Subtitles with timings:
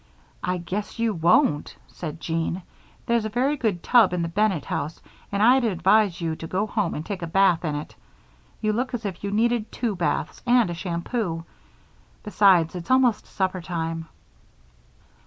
[0.43, 2.63] "I guess you won't," said Jean.
[3.05, 4.99] "There's a very good tub in the Bennett house
[5.31, 7.93] and I'd advise you to go home and take a bath in it
[8.61, 11.45] you look as if you needed two baths and a shampoo.
[12.23, 14.07] Besides, it's almost supper time."